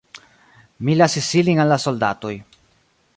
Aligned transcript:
Mi 0.87 0.95
lasis 0.97 1.29
ilin 1.41 1.63
al 1.65 1.71
la 1.73 1.79
soldatoj. 1.87 2.33